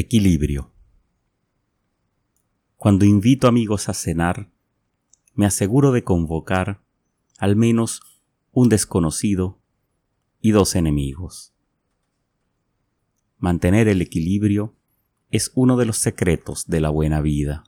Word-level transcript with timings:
Equilibrio. 0.00 0.70
Cuando 2.76 3.04
invito 3.04 3.48
amigos 3.48 3.88
a 3.88 3.94
cenar, 3.94 4.48
me 5.34 5.44
aseguro 5.44 5.90
de 5.90 6.04
convocar 6.04 6.84
al 7.36 7.56
menos 7.56 8.02
un 8.52 8.68
desconocido 8.68 9.60
y 10.40 10.52
dos 10.52 10.76
enemigos. 10.76 11.52
Mantener 13.38 13.88
el 13.88 14.00
equilibrio 14.00 14.76
es 15.32 15.50
uno 15.56 15.76
de 15.76 15.86
los 15.86 15.98
secretos 15.98 16.68
de 16.68 16.80
la 16.80 16.90
buena 16.90 17.20
vida. 17.20 17.64